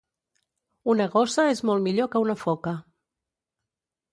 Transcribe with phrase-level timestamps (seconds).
[0.93, 2.77] Una gossa és molt millor que una foca